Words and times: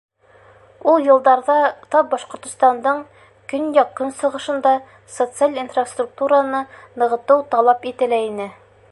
—Ул 0.91 1.03
йылдарҙа 1.07 1.57
тап 1.95 2.07
Башҡортостандың 2.13 3.03
көньяҡ-көнсығышында 3.53 4.71
социаль 5.17 5.61
инфраструктураны 5.65 6.63
нығытыу 7.03 7.45
талап 7.53 7.87
ителә 7.93 8.19
ине. 8.31 8.49